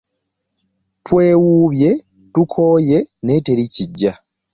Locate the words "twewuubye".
1.05-1.91